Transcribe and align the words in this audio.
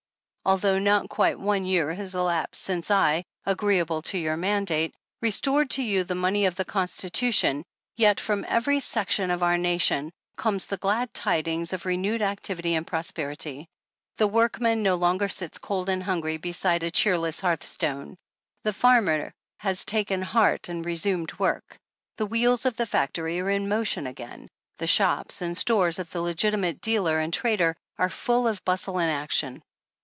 Although 0.43 0.79
not 0.79 1.07
quite 1.07 1.39
one 1.39 1.65
year 1.65 1.93
has 1.93 2.15
elapsed 2.15 2.63
since 2.63 2.89
I, 2.89 3.25
agreeable 3.45 4.01
to 4.01 4.17
your 4.17 4.35
mandate, 4.37 4.91
restored 5.21 5.69
to 5.69 5.83
you 5.83 6.03
the 6.03 6.15
money 6.15 6.47
of 6.47 6.55
the 6.55 6.65
Constitution, 6.65 7.63
yet 7.95 8.19
from 8.19 8.43
every 8.49 8.79
section 8.79 9.29
of 9.29 9.43
our 9.43 9.55
Union 9.55 10.11
comes 10.37 10.65
the 10.65 10.77
glad 10.77 11.13
tidings 11.13 11.73
of 11.73 11.85
re 11.85 11.95
newed 11.95 12.21
activity 12.23 12.73
and 12.73 12.87
prosperit3\ 12.87 13.67
The 14.17 14.27
workingman 14.27 14.81
no 14.81 14.95
longer 14.95 15.29
sits 15.29 15.59
cold 15.59 15.89
and 15.89 16.01
hungry 16.01 16.37
beside 16.37 16.81
a 16.81 16.89
cheerless 16.89 17.39
hearthstone; 17.39 18.17
the 18.63 18.73
farmer 18.73 19.35
has 19.59 19.85
taken 19.85 20.23
heart 20.23 20.69
and 20.69 20.83
re 20.83 20.95
sumed 20.95 21.37
work; 21.37 21.77
the 22.17 22.25
wheels 22.25 22.65
of 22.65 22.75
the 22.77 22.87
factory 22.87 23.39
are 23.41 23.51
in 23.51 23.69
motion 23.69 24.07
again; 24.07 24.49
the 24.79 24.87
shops 24.87 25.43
and 25.43 25.55
stores 25.55 25.99
of 25.99 26.09
the 26.09 26.19
legitimate 26.21 26.81
dealer 26.81 27.19
and 27.19 27.31
trader 27.31 27.77
are 27.99 28.09
full 28.09 28.47
of 28.47 28.65
bustle 28.65 28.99
and 28.99 29.11
action. 29.11 29.61